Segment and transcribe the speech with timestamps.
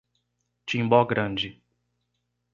[0.65, 1.61] Timbó Grande